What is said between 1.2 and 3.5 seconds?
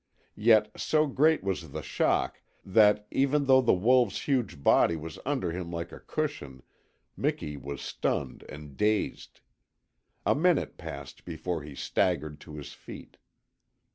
was the shock, that, even